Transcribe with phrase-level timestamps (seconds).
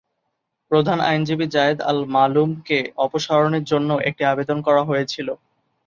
[0.71, 5.27] প্রধান আইনজীবী জায়েদ-আল-মালুমকে অপসারণের জন্যও একটি আবেদন করা হয়েছিল।